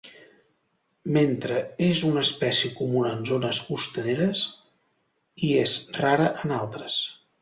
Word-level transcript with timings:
Mentre 1.17 1.59
és 1.87 2.01
una 2.07 2.23
espècie 2.27 2.71
comuna 2.79 3.11
en 3.17 3.21
zones 3.33 3.61
costaneres 3.67 4.43
hi 5.45 5.51
és 5.67 5.77
rara 5.99 6.31
en 6.47 6.57
altres. 6.61 6.99